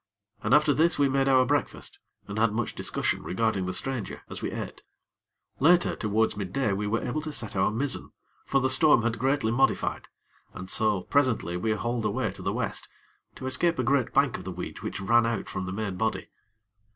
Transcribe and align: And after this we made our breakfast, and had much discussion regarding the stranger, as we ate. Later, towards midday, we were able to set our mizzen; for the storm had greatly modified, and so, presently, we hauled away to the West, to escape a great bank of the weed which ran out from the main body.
And 0.41 0.51
after 0.55 0.73
this 0.73 0.97
we 0.97 1.07
made 1.07 1.27
our 1.27 1.45
breakfast, 1.45 1.99
and 2.27 2.39
had 2.39 2.53
much 2.53 2.73
discussion 2.73 3.21
regarding 3.21 3.67
the 3.67 3.71
stranger, 3.71 4.23
as 4.31 4.41
we 4.41 4.49
ate. 4.51 4.81
Later, 5.59 5.95
towards 5.95 6.35
midday, 6.35 6.73
we 6.73 6.87
were 6.87 7.03
able 7.07 7.21
to 7.21 7.31
set 7.31 7.55
our 7.55 7.69
mizzen; 7.69 8.11
for 8.43 8.59
the 8.59 8.67
storm 8.71 9.03
had 9.03 9.19
greatly 9.19 9.51
modified, 9.51 10.07
and 10.55 10.71
so, 10.71 11.01
presently, 11.01 11.55
we 11.55 11.73
hauled 11.73 12.05
away 12.05 12.31
to 12.31 12.41
the 12.41 12.51
West, 12.51 12.89
to 13.35 13.45
escape 13.45 13.77
a 13.77 13.83
great 13.83 14.11
bank 14.11 14.39
of 14.39 14.43
the 14.43 14.51
weed 14.51 14.79
which 14.81 14.99
ran 14.99 15.27
out 15.27 15.47
from 15.47 15.67
the 15.67 15.71
main 15.71 15.97
body. 15.97 16.31